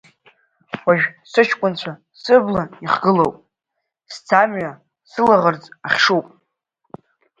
[0.85, 1.91] Уажә сыҷкәынцәа
[2.21, 3.35] сыбла ихгылоуп,
[4.13, 4.71] сӡамҩа
[5.11, 6.25] сылаӷырӡ ахьшуп.